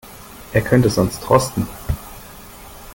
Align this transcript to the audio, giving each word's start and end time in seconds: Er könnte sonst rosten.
Er 0.51 0.61
könnte 0.63 0.89
sonst 0.89 1.29
rosten. 1.29 1.67